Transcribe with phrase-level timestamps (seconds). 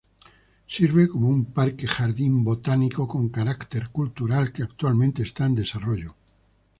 [0.65, 6.15] Sirve como un parque-jardín botánico con carácter cultural que actualmente está en desarrollo.